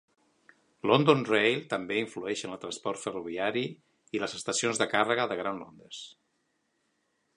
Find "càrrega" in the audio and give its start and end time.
4.95-5.29